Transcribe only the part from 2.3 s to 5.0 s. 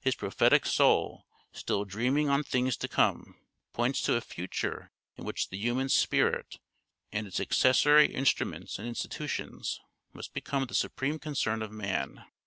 on things to come," points to a future